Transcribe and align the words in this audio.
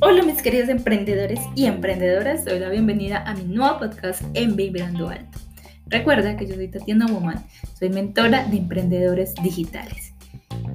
Hola 0.00 0.24
mis 0.24 0.42
queridos 0.42 0.68
emprendedores 0.68 1.38
y 1.54 1.66
emprendedoras, 1.66 2.44
doy 2.44 2.58
la 2.58 2.68
bienvenida 2.68 3.22
a 3.24 3.34
mi 3.34 3.44
nuevo 3.44 3.78
podcast 3.78 4.22
en 4.34 4.56
Vibrando 4.56 5.08
Alto. 5.10 5.38
Recuerda 5.86 6.36
que 6.36 6.48
yo 6.48 6.56
soy 6.56 6.66
Tatiana 6.66 7.06
Woman, 7.06 7.44
soy 7.78 7.90
mentora 7.90 8.44
de 8.46 8.56
emprendedores 8.56 9.32
digitales. 9.40 10.14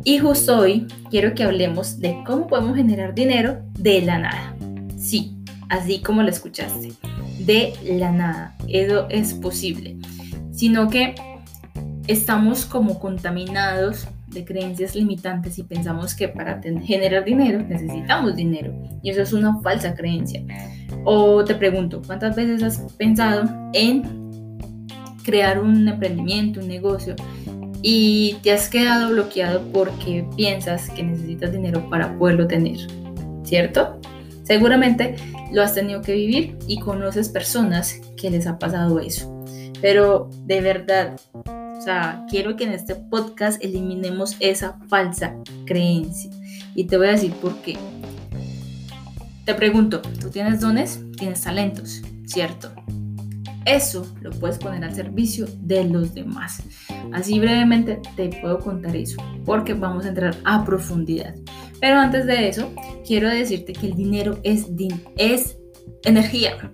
Y 0.06 0.20
justo 0.20 0.60
hoy 0.60 0.88
quiero 1.10 1.34
que 1.34 1.44
hablemos 1.44 2.00
de 2.00 2.24
cómo 2.26 2.48
podemos 2.48 2.78
generar 2.78 3.14
dinero 3.14 3.64
de 3.78 4.02
la 4.02 4.18
nada. 4.18 4.56
Sí, 4.98 5.36
así 5.68 6.02
como 6.02 6.24
lo 6.24 6.30
escuchaste, 6.30 6.94
de 7.40 7.74
la 7.84 8.14
nada. 8.14 8.56
Eso 8.70 9.10
es 9.10 9.34
posible. 9.34 9.98
Sino 10.54 10.90
que 10.90 11.16
estamos 12.12 12.66
como 12.66 13.00
contaminados 13.00 14.08
de 14.28 14.46
creencias 14.46 14.96
limitantes 14.96 15.58
y 15.58 15.64
pensamos 15.64 16.14
que 16.16 16.28
para 16.28 16.62
generar 16.62 17.24
dinero 17.24 17.60
necesitamos 17.68 18.36
dinero. 18.36 18.74
Y 19.02 19.10
eso 19.10 19.22
es 19.22 19.34
una 19.34 19.60
falsa 19.62 19.94
creencia. 19.94 20.44
O 21.06 21.44
te 21.44 21.56
pregunto, 21.56 22.02
¿cuántas 22.06 22.36
veces 22.36 22.64
has 22.64 22.80
pensado 22.94 23.50
en 23.74 24.04
crear 25.24 25.60
un 25.60 25.88
emprendimiento, 25.88 26.60
un 26.60 26.68
negocio, 26.68 27.16
y 27.82 28.38
te 28.44 28.52
has 28.52 28.70
quedado 28.70 29.10
bloqueado 29.10 29.62
porque 29.72 30.26
piensas 30.36 30.90
que 30.90 31.04
necesitas 31.04 31.52
dinero 31.52 31.90
para 31.90 32.18
poderlo 32.18 32.48
tener, 32.48 32.78
¿cierto? 33.44 34.00
Seguramente 34.44 35.16
lo 35.52 35.62
has 35.64 35.74
tenido 35.74 36.02
que 36.02 36.14
vivir 36.14 36.58
y 36.68 36.80
conoces 36.80 37.30
personas 37.30 38.00
que 38.18 38.30
les 38.30 38.46
ha 38.48 38.60
pasado 38.60 39.00
eso. 39.00 39.41
Pero 39.82 40.30
de 40.46 40.62
verdad, 40.62 41.20
o 41.34 41.82
sea, 41.82 42.26
quiero 42.30 42.56
que 42.56 42.66
en 42.66 42.74
este 42.74 42.96
podcast 42.96 43.64
eliminemos 43.64 44.38
esa 44.40 44.78
falsa 44.88 45.36
creencia. 45.66 46.32
Y 46.76 46.86
te 46.86 46.98
voy 46.98 47.08
a 47.08 47.12
decir 47.12 47.34
por 47.34 47.56
qué. 47.62 47.78
Te 49.46 49.56
pregunto, 49.56 50.02
¿tú 50.20 50.30
tienes 50.30 50.62
dones? 50.62 51.02
¿Tienes 51.18 51.42
talentos? 51.42 52.02
¿Cierto? 52.26 52.72
Eso 53.66 54.08
lo 54.22 54.32
puedes 54.32 54.58
poner 54.58 54.84
al 54.84 54.94
servicio 54.94 55.46
de 55.60 55.84
los 55.84 56.14
demás. 56.14 56.64
Así 57.14 57.40
brevemente 57.40 58.00
te 58.16 58.30
puedo 58.42 58.60
contar 58.60 58.96
eso, 58.96 59.18
porque 59.46 59.74
vamos 59.74 60.06
a 60.06 60.10
entrar 60.10 60.36
a 60.46 60.64
profundidad. 60.64 61.36
Pero 61.80 62.00
antes 62.00 62.26
de 62.26 62.48
eso, 62.48 62.72
quiero 63.06 63.30
decirte 63.30 63.74
que 63.74 63.88
el 63.88 63.96
dinero 63.96 64.40
es, 64.44 64.68
es 65.18 65.58
energía. 66.04 66.72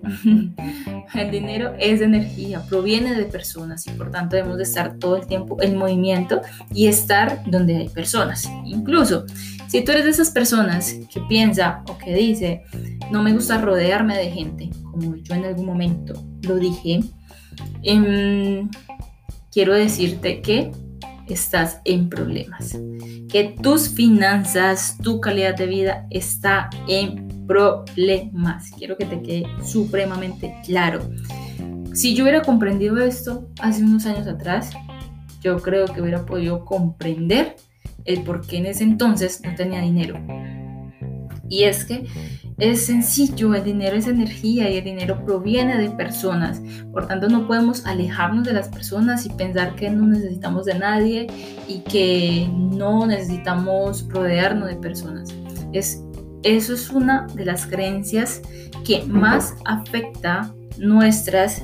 El 1.14 1.32
dinero 1.32 1.74
es 1.80 2.02
energía, 2.02 2.62
proviene 2.68 3.16
de 3.16 3.26
personas 3.26 3.86
y 3.88 3.92
por 3.92 4.12
tanto 4.12 4.36
debemos 4.36 4.58
de 4.58 4.64
estar 4.64 4.98
todo 4.98 5.18
el 5.18 5.28
tiempo 5.28 5.58
en 5.62 5.78
movimiento 5.78 6.42
y 6.74 6.88
estar 6.88 7.44
donde 7.46 7.78
hay 7.78 7.90
personas. 7.90 8.50
Incluso 8.66 9.26
si 9.68 9.84
tú 9.84 9.92
eres 9.92 10.06
de 10.06 10.12
esas 10.12 10.32
personas 10.32 10.96
que 11.12 11.20
piensa 11.28 11.84
o 11.90 11.98
que 11.98 12.14
dice, 12.14 12.64
no 13.12 13.22
me 13.22 13.34
gusta 13.34 13.60
rodearme 13.60 14.18
de 14.18 14.32
gente, 14.32 14.70
como 14.84 15.16
yo 15.16 15.36
en 15.36 15.46
algún 15.46 15.66
momento 15.66 16.14
lo 16.44 16.56
dije, 16.56 17.02
em, 17.84 18.70
quiero 19.52 19.74
decirte 19.74 20.42
que 20.42 20.72
estás 21.28 21.82
en 21.84 22.08
problemas, 22.08 22.78
que 23.30 23.56
tus 23.62 23.90
finanzas, 23.90 24.98
tu 25.04 25.20
calidad 25.20 25.56
de 25.56 25.68
vida 25.68 26.08
está 26.10 26.70
en 26.88 27.08
problemas. 27.10 27.27
Quiero 28.78 28.98
que 28.98 29.06
te 29.06 29.22
quede 29.22 29.46
supremamente 29.64 30.54
claro. 30.66 31.10
Si 31.94 32.14
yo 32.14 32.24
hubiera 32.24 32.42
comprendido 32.42 32.98
esto 33.00 33.48
hace 33.60 33.84
unos 33.84 34.06
años 34.06 34.28
atrás, 34.28 34.72
yo 35.42 35.58
creo 35.58 35.86
que 35.86 36.02
hubiera 36.02 36.26
podido 36.26 36.66
comprender 36.66 37.56
el 38.06 38.24
por 38.24 38.46
qué 38.46 38.58
en 38.58 38.68
ese 38.68 38.84
entonces 38.84 39.42
no 39.44 39.56
tenía 39.56 39.82
dinero. 39.82 40.20
Y 41.50 41.64
es 41.64 41.86
que 41.86 42.06
es 42.58 42.88
sencillo, 42.88 43.54
el 43.54 43.64
dinero 43.64 43.96
es 43.96 44.08
energía 44.08 44.70
y 44.70 44.78
el 44.78 44.84
dinero 44.84 45.24
proviene 45.24 45.78
de 45.78 45.90
personas. 45.92 46.62
Por 46.92 47.08
tanto, 47.08 47.30
no 47.30 47.48
podemos 47.48 47.86
alejarnos 47.86 48.46
de 48.46 48.54
las 48.54 48.68
personas 48.70 49.26
y 49.26 49.30
pensar 49.30 49.76
que 49.76 49.90
no 49.90 50.08
necesitamos 50.08 50.66
de 50.66 50.80
nadie 50.80 51.28
y 51.68 51.80
que 51.80 52.50
no 52.52 53.06
necesitamos 53.06 54.08
rodearnos 54.10 54.70
de 54.70 54.76
personas. 54.76 55.30
Es, 55.72 56.04
eso 56.56 56.74
es 56.74 56.90
una 56.92 57.28
de 57.34 57.44
las 57.44 57.66
creencias 57.66 58.42
que 58.86 59.04
más 59.04 59.56
afecta 59.66 60.54
nuestras 60.78 61.62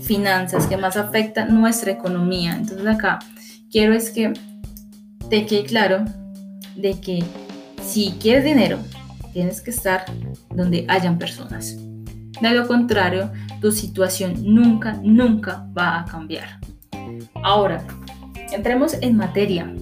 finanzas, 0.00 0.66
que 0.66 0.76
más 0.76 0.96
afecta 0.96 1.44
nuestra 1.44 1.92
economía. 1.92 2.56
Entonces 2.56 2.86
acá 2.86 3.20
quiero 3.70 3.94
es 3.94 4.10
que 4.10 4.32
te 5.28 5.46
quede 5.46 5.64
claro 5.64 6.04
de 6.74 6.98
que 7.00 7.22
si 7.82 8.16
quieres 8.20 8.44
dinero, 8.44 8.78
tienes 9.32 9.60
que 9.60 9.70
estar 9.70 10.04
donde 10.54 10.86
hayan 10.88 11.18
personas. 11.18 11.76
De 12.40 12.50
lo 12.50 12.66
contrario, 12.66 13.30
tu 13.60 13.70
situación 13.70 14.34
nunca, 14.42 14.98
nunca 15.04 15.66
va 15.76 16.00
a 16.00 16.04
cambiar. 16.04 16.58
Ahora, 17.44 17.84
entremos 18.50 18.94
en 19.00 19.16
materia. 19.16 19.72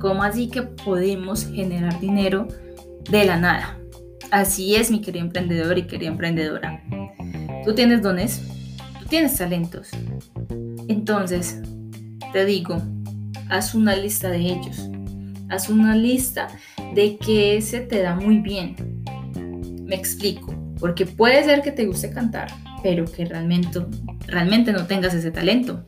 ¿Cómo 0.00 0.22
así 0.22 0.48
que 0.48 0.62
podemos 0.62 1.46
generar 1.46 2.00
dinero 2.00 2.48
de 3.10 3.24
la 3.24 3.38
nada? 3.38 3.78
Así 4.30 4.74
es, 4.74 4.90
mi 4.90 5.00
querido 5.00 5.24
emprendedor 5.24 5.78
y 5.78 5.86
querida 5.86 6.10
emprendedora. 6.10 6.82
Tú 7.64 7.74
tienes 7.74 8.02
dones, 8.02 8.42
tú 8.98 9.06
tienes 9.06 9.36
talentos. 9.36 9.88
Entonces, 10.88 11.60
te 12.32 12.44
digo, 12.44 12.76
haz 13.48 13.74
una 13.74 13.96
lista 13.96 14.28
de 14.28 14.38
ellos. 14.38 14.88
Haz 15.48 15.70
una 15.70 15.96
lista 15.96 16.48
de 16.94 17.16
que 17.16 17.60
se 17.62 17.80
te 17.80 18.02
da 18.02 18.14
muy 18.14 18.38
bien. 18.38 18.76
Me 19.84 19.96
explico, 19.96 20.54
porque 20.78 21.06
puede 21.06 21.42
ser 21.44 21.62
que 21.62 21.72
te 21.72 21.86
guste 21.86 22.10
cantar, 22.10 22.48
pero 22.82 23.06
que 23.06 23.24
realmente, 23.24 23.80
realmente 24.26 24.72
no 24.72 24.86
tengas 24.86 25.14
ese 25.14 25.30
talento. 25.30 25.86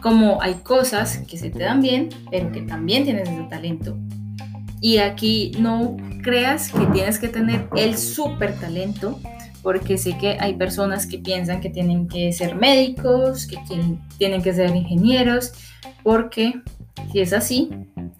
Como 0.00 0.40
hay 0.40 0.54
cosas 0.54 1.18
que 1.28 1.36
se 1.36 1.50
te 1.50 1.60
dan 1.60 1.82
bien, 1.82 2.08
pero 2.30 2.50
que 2.50 2.62
también 2.62 3.04
tienes 3.04 3.28
ese 3.28 3.44
talento. 3.50 3.98
Y 4.80 4.98
aquí 4.98 5.52
no 5.58 5.96
creas 6.22 6.70
que 6.70 6.86
tienes 6.86 7.18
que 7.18 7.28
tener 7.28 7.68
el 7.76 7.96
súper 7.96 8.54
talento, 8.58 9.18
porque 9.62 9.96
sé 9.96 10.16
que 10.18 10.36
hay 10.38 10.54
personas 10.54 11.06
que 11.06 11.18
piensan 11.18 11.60
que 11.60 11.70
tienen 11.70 12.06
que 12.06 12.32
ser 12.32 12.54
médicos, 12.54 13.46
que 13.46 13.56
tienen 14.18 14.42
que 14.42 14.52
ser 14.52 14.74
ingenieros, 14.76 15.52
porque 16.02 16.52
si 17.12 17.20
es 17.20 17.32
así, 17.32 17.70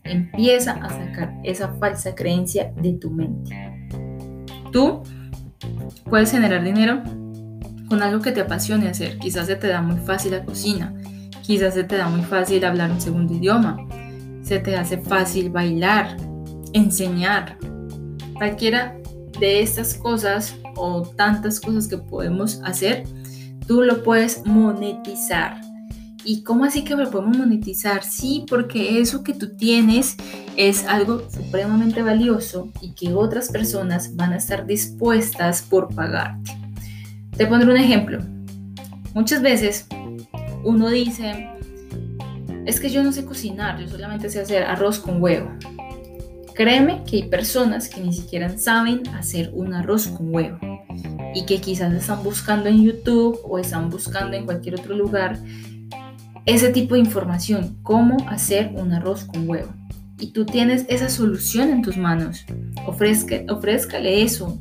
empieza 0.04 0.72
a 0.72 0.88
sacar 0.88 1.34
esa 1.44 1.75
falsa 1.75 2.14
creencia 2.14 2.72
de 2.81 2.94
tu 2.94 3.10
mente. 3.10 3.54
Tú 4.72 5.03
puedes 6.09 6.31
generar 6.31 6.64
dinero 6.64 7.03
con 7.88 8.03
algo 8.03 8.20
que 8.22 8.32
te 8.32 8.41
apasione 8.41 8.88
hacer. 8.88 9.19
Quizás 9.19 9.47
se 9.47 9.56
te 9.56 9.69
da 9.69 9.82
muy 9.82 9.98
fácil 9.98 10.32
la 10.32 10.44
cocina, 10.44 10.94
quizás 11.43 11.75
se 11.75 11.84
te 11.84 11.97
da 11.97 12.09
muy 12.09 12.22
fácil 12.22 12.64
hablar 12.64 12.91
un 12.91 13.00
segundo 13.00 13.34
idioma, 13.34 13.76
se 14.43 14.59
te 14.60 14.76
hace 14.76 14.98
fácil 14.98 15.50
bailar, 15.50 16.16
enseñar. 16.75 17.57
Cualquiera 18.35 18.97
de 19.41 19.62
estas 19.62 19.95
cosas 19.95 20.55
o 20.77 21.03
tantas 21.03 21.61
cosas 21.61 21.89
que 21.89 21.97
podemos 21.97 22.61
hacer, 22.65 23.05
tú 23.67 23.83
lo 23.83 24.03
puedes 24.03 24.45
monetizar. 24.45 25.61
¿Y 26.27 26.43
cómo 26.43 26.65
así 26.65 26.85
que 26.85 26.97
lo 26.97 27.11
podemos 27.11 27.37
monetizar? 27.37 28.03
Sí, 28.03 28.47
porque 28.49 29.01
eso 29.01 29.23
que 29.23 29.35
tú 29.35 29.57
tienes 29.57 30.17
es 30.57 30.87
algo 30.87 31.29
supremamente 31.31 32.03
valioso 32.03 32.73
y 32.81 32.93
que 32.95 33.12
otras 33.12 33.51
personas 33.51 34.17
van 34.17 34.33
a 34.33 34.37
estar 34.37 34.67
dispuestas 34.67 35.62
por 35.62 35.95
pagarte. 35.95 36.53
Te 37.37 37.47
pondré 37.47 37.71
un 37.71 37.77
ejemplo. 37.77 38.21
Muchas 39.12 39.43
veces 39.43 39.87
uno 40.65 40.88
dice, 40.88 41.50
es 42.65 42.81
que 42.81 42.88
yo 42.88 43.03
no 43.03 43.12
sé 43.12 43.27
cocinar, 43.27 43.79
yo 43.79 43.88
solamente 43.88 44.31
sé 44.31 44.41
hacer 44.41 44.62
arroz 44.65 44.99
con 44.99 45.23
huevo. 45.23 45.50
Créeme 46.55 47.03
que 47.05 47.17
hay 47.17 47.23
personas 47.25 47.89
que 47.89 48.01
ni 48.01 48.12
siquiera 48.12 48.56
saben 48.56 49.06
hacer 49.09 49.51
un 49.53 49.75
arroz 49.75 50.06
con 50.06 50.33
huevo 50.33 50.59
y 51.35 51.45
que 51.47 51.61
quizás 51.61 51.93
están 51.93 52.23
buscando 52.23 52.69
en 52.69 52.83
YouTube 52.83 53.41
o 53.45 53.59
están 53.59 53.91
buscando 53.91 54.37
en 54.37 54.45
cualquier 54.45 54.77
otro 54.77 54.95
lugar 54.95 55.39
ese 56.47 56.71
tipo 56.71 56.95
de 56.95 57.01
información, 57.01 57.79
cómo 57.83 58.17
hacer 58.29 58.71
un 58.77 58.93
arroz 58.93 59.25
con 59.25 59.49
huevo. 59.49 59.73
Y 60.19 60.29
tú 60.29 60.45
tienes 60.45 60.85
esa 60.89 61.09
solución 61.09 61.71
en 61.71 61.83
tus 61.83 61.97
manos. 61.97 62.45
Ofrezca, 62.87 63.43
ofrézcale 63.49 64.23
eso, 64.23 64.59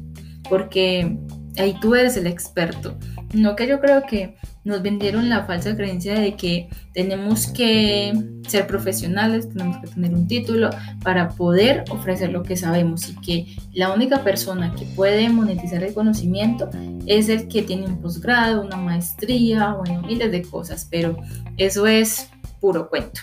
porque 0.49 1.17
ahí 1.57 1.77
tú 1.79 1.93
eres 1.93 2.17
el 2.17 2.25
experto. 2.25 2.97
No 3.33 3.55
que 3.55 3.67
yo 3.67 3.79
creo 3.79 4.03
que 4.07 4.35
nos 4.63 4.81
vendieron 4.81 5.29
la 5.29 5.45
falsa 5.45 5.75
creencia 5.75 6.13
de 6.13 6.35
que 6.35 6.69
tenemos 6.93 7.47
que 7.47 8.13
ser 8.47 8.67
profesionales, 8.67 9.49
tenemos 9.49 9.77
que 9.77 9.87
tener 9.87 10.13
un 10.13 10.27
título 10.27 10.69
para 11.03 11.29
poder 11.29 11.83
ofrecer 11.89 12.31
lo 12.31 12.43
que 12.43 12.55
sabemos 12.55 13.09
y 13.09 13.15
que 13.15 13.55
la 13.73 13.93
única 13.93 14.23
persona 14.23 14.73
que 14.73 14.85
puede 14.95 15.29
monetizar 15.29 15.83
el 15.83 15.93
conocimiento 15.93 16.69
es 17.05 17.29
el 17.29 17.47
que 17.47 17.63
tiene 17.63 17.85
un 17.87 18.01
posgrado, 18.01 18.61
una 18.61 18.77
maestría, 18.77 19.73
bueno, 19.73 20.01
miles 20.01 20.31
de 20.31 20.41
cosas, 20.43 20.87
pero 20.89 21.17
eso 21.57 21.85
es 21.87 22.29
puro 22.61 22.89
cuento, 22.89 23.21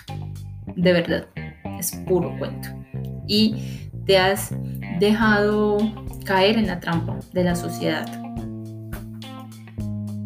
de 0.75 0.93
verdad, 0.93 1.27
es 1.79 1.91
puro 2.07 2.35
cuento. 2.37 2.69
Y 3.27 3.89
te 4.05 4.17
has 4.17 4.53
dejado 4.99 5.77
caer 6.25 6.57
en 6.57 6.67
la 6.67 6.79
trampa 6.79 7.19
de 7.33 7.43
la 7.43 7.55
sociedad 7.55 8.20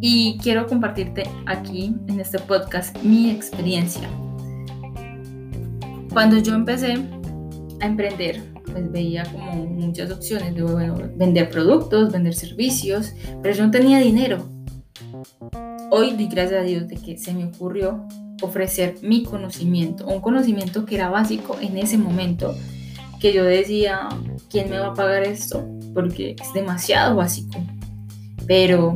y 0.08 0.38
quiero 0.38 0.68
compartirte 0.68 1.24
aquí 1.48 1.96
en 2.08 2.20
este 2.20 2.38
podcast 2.38 2.96
mi 3.02 3.32
experiencia. 3.32 4.08
Cuando 6.14 6.38
yo 6.38 6.54
empecé 6.54 7.00
a 7.82 7.86
emprender, 7.88 8.44
pues 8.72 8.92
veía 8.92 9.24
como 9.24 9.66
muchas 9.66 10.12
opciones 10.12 10.54
de 10.54 10.62
bueno, 10.62 10.96
vender 11.16 11.50
productos, 11.50 12.14
vender 12.14 12.36
servicios, 12.36 13.14
pero 13.42 13.56
yo 13.56 13.66
no 13.66 13.72
tenía 13.72 13.98
dinero. 13.98 14.48
Hoy 15.90 16.12
di 16.12 16.28
gracias 16.28 16.62
a 16.62 16.64
Dios 16.64 16.88
de 16.88 16.98
que 16.98 17.18
se 17.18 17.34
me 17.34 17.46
ocurrió 17.46 18.06
ofrecer 18.44 18.98
mi 19.02 19.24
conocimiento, 19.24 20.06
un 20.06 20.22
conocimiento 20.22 20.86
que 20.86 20.98
era 20.98 21.10
básico 21.10 21.58
en 21.60 21.80
ese 21.80 21.98
momento, 21.98 22.54
que 23.20 23.34
yo 23.34 23.44
decía, 23.44 24.08
¿quién 24.52 24.70
me 24.70 24.78
va 24.78 24.90
a 24.90 24.94
pagar 24.94 25.24
esto? 25.24 25.68
Porque 25.96 26.36
es 26.40 26.54
demasiado 26.54 27.16
básico. 27.16 27.58
Pero 28.46 28.96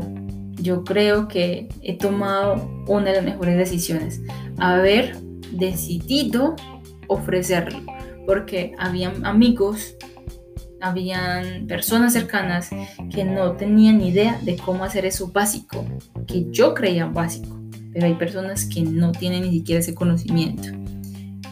yo 0.61 0.83
creo 0.83 1.27
que 1.27 1.67
he 1.81 1.97
tomado 1.97 2.69
una 2.87 3.09
de 3.11 3.15
las 3.17 3.25
mejores 3.25 3.57
decisiones, 3.57 4.21
haber 4.57 5.17
decidido 5.51 6.55
ofrecerlo, 7.07 7.79
porque 8.25 8.73
habían 8.77 9.25
amigos, 9.25 9.95
habían 10.81 11.67
personas 11.67 12.13
cercanas 12.13 12.69
que 13.11 13.23
no 13.23 13.53
tenían 13.53 14.01
idea 14.01 14.39
de 14.43 14.57
cómo 14.57 14.83
hacer 14.83 15.05
eso 15.05 15.31
básico, 15.31 15.85
que 16.27 16.45
yo 16.51 16.73
creía 16.73 17.05
básico, 17.05 17.59
pero 17.93 18.05
hay 18.05 18.15
personas 18.15 18.65
que 18.65 18.81
no 18.83 19.11
tienen 19.11 19.43
ni 19.43 19.51
siquiera 19.51 19.79
ese 19.79 19.95
conocimiento. 19.95 20.69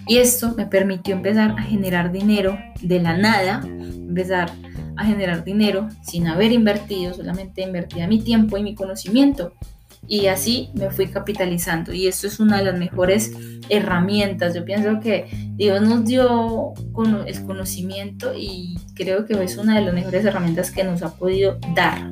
Y 0.07 0.17
esto 0.17 0.53
me 0.55 0.65
permitió 0.65 1.15
empezar 1.15 1.51
a 1.57 1.63
generar 1.63 2.11
dinero 2.13 2.57
de 2.81 3.01
la 3.01 3.17
nada, 3.17 3.61
empezar 3.65 4.51
a 4.97 5.05
generar 5.05 5.43
dinero 5.43 5.89
sin 6.01 6.27
haber 6.27 6.51
invertido, 6.51 7.13
solamente 7.13 7.61
invertía 7.61 8.07
mi 8.07 8.21
tiempo 8.21 8.57
y 8.57 8.63
mi 8.63 8.75
conocimiento. 8.75 9.53
Y 10.07 10.27
así 10.27 10.69
me 10.73 10.89
fui 10.89 11.07
capitalizando. 11.07 11.93
Y 11.93 12.07
esto 12.07 12.27
es 12.27 12.39
una 12.39 12.57
de 12.57 12.65
las 12.65 12.79
mejores 12.79 13.33
herramientas. 13.69 14.55
Yo 14.55 14.63
pienso 14.63 14.99
que 15.01 15.27
Dios 15.55 15.81
nos 15.81 16.05
dio 16.05 16.73
el 17.25 17.45
conocimiento 17.45 18.33
y 18.35 18.77
creo 18.93 19.25
que 19.25 19.33
es 19.43 19.57
una 19.57 19.75
de 19.75 19.85
las 19.85 19.93
mejores 19.93 20.23
herramientas 20.23 20.71
que 20.71 20.83
nos 20.83 21.03
ha 21.03 21.15
podido 21.15 21.59
dar. 21.75 22.11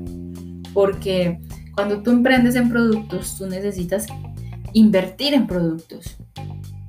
Porque 0.74 1.40
cuando 1.74 2.02
tú 2.02 2.12
emprendes 2.12 2.56
en 2.56 2.70
productos, 2.70 3.38
tú 3.38 3.48
necesitas 3.48 4.08
invertir 4.74 5.34
en 5.34 5.48
productos 5.48 6.18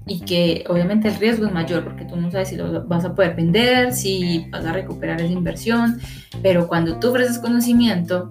y 0.06 0.20
que 0.20 0.64
obviamente 0.68 1.08
el 1.08 1.16
riesgo 1.16 1.46
es 1.46 1.52
mayor 1.52 1.82
porque 1.84 2.04
tú 2.04 2.16
no 2.16 2.30
sabes 2.30 2.48
si 2.48 2.56
lo 2.56 2.84
vas 2.86 3.04
a 3.04 3.14
poder 3.14 3.34
vender, 3.34 3.92
si 3.92 4.46
vas 4.50 4.64
a 4.64 4.72
recuperar 4.72 5.20
esa 5.20 5.32
inversión, 5.32 6.00
pero 6.42 6.68
cuando 6.68 6.98
tú 6.98 7.08
ofreces 7.08 7.38
conocimiento 7.38 8.30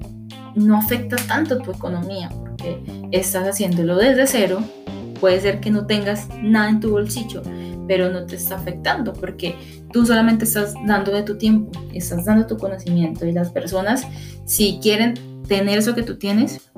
no 0.56 0.78
afecta 0.78 1.18
tanto 1.28 1.58
tu 1.60 1.72
economía 1.72 2.30
porque 2.30 2.82
estás 3.12 3.46
haciéndolo 3.46 3.98
desde 3.98 4.26
cero, 4.26 4.64
puede 5.20 5.42
ser 5.42 5.60
que 5.60 5.70
no 5.70 5.86
tengas 5.86 6.30
nada 6.42 6.70
en 6.70 6.80
tu 6.80 6.92
bolsillo, 6.92 7.42
pero 7.90 8.10
no 8.10 8.26
te 8.26 8.38
está 8.38 8.56
afectando 8.56 9.12
porque 9.12 9.56
tú 9.92 10.06
solamente 10.06 10.46
estás 10.46 10.74
dando 10.86 11.12
de 11.12 11.24
tu 11.24 11.38
tiempo, 11.38 11.72
estás 11.94 12.24
dando 12.24 12.48
tu 12.48 12.58
conocimiento 12.58 13.26
y 13.26 13.34
las 13.34 13.52
personas 13.52 14.08
si 14.46 14.80
quieren 14.82 15.16
tener 15.48 15.80
eso 15.80 15.94
que 15.94 16.04
tú 16.04 16.18
tienes, 16.18 16.72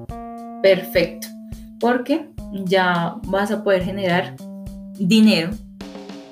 perfecto, 0.64 1.28
porque 1.80 2.30
ya 2.66 3.16
vas 3.28 3.52
a 3.52 3.64
poder 3.64 3.84
generar 3.84 4.36
dinero 5.00 5.52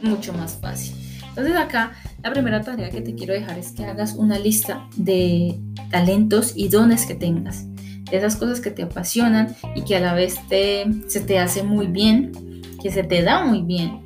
mucho 0.02 0.34
más 0.34 0.56
fácil. 0.56 0.96
Entonces 1.30 1.56
acá 1.56 1.94
la 2.24 2.32
primera 2.32 2.62
tarea 2.62 2.90
que 2.90 3.02
te 3.02 3.14
quiero 3.14 3.34
dejar 3.34 3.60
es 3.60 3.72
que 3.72 3.86
hagas 3.86 4.16
una 4.16 4.40
lista 4.40 4.88
de 4.96 5.60
talentos 5.92 6.54
y 6.56 6.70
dones 6.70 7.06
que 7.06 7.14
tengas, 7.14 7.66
de 7.76 8.18
esas 8.18 8.36
cosas 8.36 8.62
que 8.62 8.72
te 8.72 8.84
apasionan 8.84 9.56
y 9.76 9.84
que 9.84 9.98
a 9.98 10.00
la 10.00 10.14
vez 10.14 10.36
te, 10.48 10.86
se 11.08 11.22
te 11.22 11.40
hace 11.40 11.62
muy 11.62 11.88
bien, 11.88 12.32
que 12.82 12.90
se 12.90 13.04
te 13.04 13.22
da 13.22 13.44
muy 13.46 13.62
bien, 13.62 14.02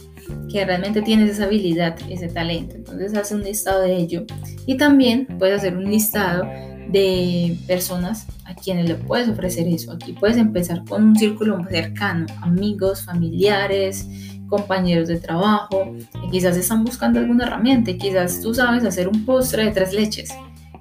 que 0.52 0.66
realmente 0.66 1.02
tienes 1.02 1.30
esa 1.30 1.46
habilidad, 1.46 1.98
ese 2.10 2.28
talento. 2.28 2.76
Entonces 2.76 3.16
haz 3.16 3.32
un 3.32 3.44
listado 3.44 3.82
de 3.82 3.96
ello 3.96 4.26
y 4.66 4.78
también 4.78 5.28
puedes 5.38 5.60
hacer 5.60 5.78
un 5.78 5.90
listado 5.90 6.44
de 6.92 7.56
personas 7.68 8.26
a 8.46 8.56
quienes 8.56 8.90
le 8.90 8.96
puedes 8.96 9.30
ofrecer 9.30 9.68
eso. 9.68 9.92
Aquí 9.94 10.14
puedes 10.14 10.38
empezar 10.38 10.84
con 10.86 11.04
un 11.04 11.16
círculo 11.16 11.64
cercano, 11.70 12.26
amigos, 12.42 13.06
familiares, 13.06 14.08
compañeros 14.50 15.08
de 15.08 15.20
trabajo, 15.20 15.94
y 16.26 16.32
quizás 16.32 16.58
están 16.58 16.84
buscando 16.84 17.20
alguna 17.20 17.46
herramienta, 17.46 17.92
y 17.92 17.98
quizás 17.98 18.42
tú 18.42 18.54
sabes 18.54 18.84
hacer 18.84 19.08
un 19.08 19.26
postre 19.26 19.66
de 19.66 19.72
tres 19.72 19.94
leches 19.94 20.34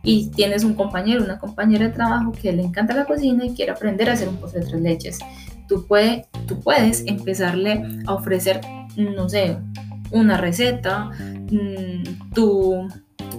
y 0.03 0.31
tienes 0.31 0.65
un 0.65 0.75
compañero, 0.75 1.25
una 1.25 1.39
compañera 1.39 1.87
de 1.87 1.93
trabajo 1.93 2.33
que 2.33 2.53
le 2.53 2.63
encanta 2.63 2.95
la 2.95 3.05
cocina 3.05 3.45
y 3.45 3.55
quiere 3.55 3.73
aprender 3.73 4.09
a 4.09 4.15
hacer 4.15 4.29
un 4.29 4.37
postre 4.37 4.61
de 4.61 4.67
tres 4.67 4.81
leches. 4.81 5.19
Tú, 5.69 5.87
puede, 5.87 6.27
tú 6.47 6.61
puedes 6.61 7.05
empezarle 7.07 7.85
a 8.07 8.15
ofrecer, 8.15 8.61
no 8.97 9.29
sé, 9.29 9.59
una 10.11 10.39
receta, 10.39 11.11
mm, 11.51 12.33
tú, 12.35 12.89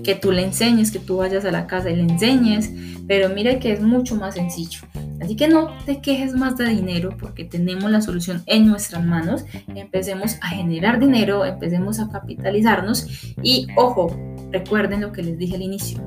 que 0.04 0.16
tú 0.16 0.32
le 0.32 0.44
enseñes, 0.44 0.92
que 0.92 1.00
tú 1.00 1.18
vayas 1.18 1.46
a 1.46 1.52
la 1.52 1.68
casa 1.68 1.90
y 1.90 1.96
le 1.96 2.04
enseñes, 2.04 2.72
pero 3.08 3.30
mira 3.30 3.60
que 3.60 3.72
es 3.72 3.82
mucho 3.82 4.16
más 4.16 4.36
sencillo. 4.36 4.82
Así 5.22 5.36
que 5.36 5.48
no 5.48 5.70
te 5.86 6.00
quejes 6.02 6.34
más 6.34 6.56
de 6.58 6.70
dinero 6.70 7.16
porque 7.20 7.44
tenemos 7.44 7.92
la 7.92 8.02
solución 8.02 8.42
en 8.46 8.68
nuestras 8.68 9.06
manos. 9.06 9.44
Empecemos 9.68 10.38
a 10.42 10.50
generar 10.50 11.00
dinero, 11.00 11.46
empecemos 11.46 12.00
a 12.00 12.10
capitalizarnos 12.10 13.08
y 13.44 13.68
ojo, 13.76 14.16
recuerden 14.52 15.02
lo 15.02 15.12
que 15.12 15.24
les 15.24 15.38
dije 15.38 15.56
al 15.56 15.62
inicio. 15.62 16.06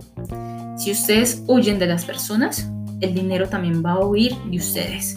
Si 0.76 0.90
ustedes 0.90 1.42
huyen 1.46 1.78
de 1.78 1.86
las 1.86 2.04
personas, 2.04 2.70
el 3.00 3.14
dinero 3.14 3.48
también 3.48 3.84
va 3.84 3.92
a 3.92 4.06
huir 4.06 4.34
de 4.50 4.56
ustedes. 4.56 5.16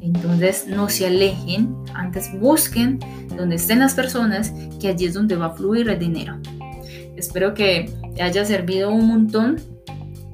Entonces 0.00 0.66
no 0.68 0.88
se 0.88 1.06
alejen, 1.06 1.74
antes 1.94 2.30
busquen 2.38 3.00
donde 3.36 3.56
estén 3.56 3.80
las 3.80 3.94
personas, 3.94 4.52
que 4.80 4.88
allí 4.88 5.06
es 5.06 5.14
donde 5.14 5.34
va 5.34 5.46
a 5.46 5.50
fluir 5.50 5.88
el 5.88 5.98
dinero. 5.98 6.38
Espero 7.16 7.54
que 7.54 7.90
te 8.14 8.22
haya 8.22 8.44
servido 8.44 8.90
un 8.90 9.06
montón 9.08 9.56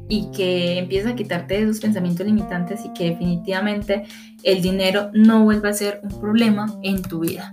y 0.09 0.31
que 0.33 0.79
empieces 0.79 1.11
a 1.11 1.17
quitarte 1.17 1.63
esos 1.63 1.81
pensamientos 1.81 2.27
limitantes 2.27 2.85
y 2.85 2.93
que 2.93 3.11
definitivamente 3.11 4.05
el 4.43 4.61
dinero 4.61 5.11
no 5.15 5.45
vuelva 5.45 5.71
a 5.71 5.73
ser 5.73 6.01
un 6.03 6.21
problema 6.21 6.67
en 6.83 7.01
tu 7.03 7.21
vida. 7.21 7.51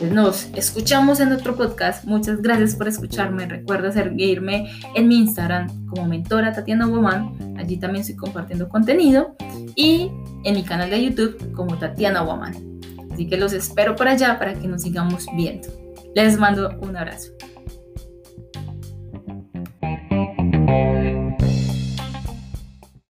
Pues 0.00 0.12
nos 0.12 0.48
escuchamos 0.54 1.20
en 1.20 1.30
otro 1.30 1.54
podcast. 1.54 2.06
Muchas 2.06 2.40
gracias 2.40 2.74
por 2.74 2.88
escucharme. 2.88 3.44
Recuerda 3.44 3.92
seguirme 3.92 4.70
en 4.94 5.08
mi 5.08 5.18
Instagram 5.18 5.86
como 5.88 6.06
mentora 6.06 6.54
Tatiana 6.54 6.86
Woman. 6.86 7.56
Allí 7.58 7.76
también 7.76 8.00
estoy 8.00 8.16
compartiendo 8.16 8.68
contenido. 8.70 9.36
Y 9.76 10.10
en 10.44 10.54
mi 10.54 10.64
canal 10.64 10.88
de 10.88 11.04
YouTube 11.04 11.52
como 11.52 11.76
Tatiana 11.78 12.22
Woman. 12.22 12.80
Así 13.12 13.28
que 13.28 13.36
los 13.36 13.52
espero 13.52 13.94
por 13.94 14.08
allá 14.08 14.38
para 14.38 14.54
que 14.54 14.66
nos 14.66 14.80
sigamos 14.80 15.26
viendo. 15.36 15.68
Les 16.14 16.38
mando 16.38 16.78
un 16.80 16.96
abrazo. 16.96 17.32